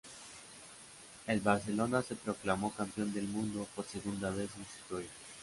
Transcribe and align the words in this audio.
El 1.27 1.41
Barcelona 1.41 2.01
se 2.01 2.15
proclamó 2.15 2.73
Campeón 2.73 3.13
del 3.13 3.27
Mundo 3.27 3.67
por 3.75 3.85
segunda 3.85 4.31
vez 4.31 4.49
en 4.57 4.65
su 4.65 4.77
historia. 4.81 5.09